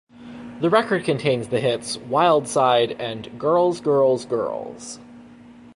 [0.61, 4.97] The record contains the hits "Wild Side" and "Girls, Girls, Girls".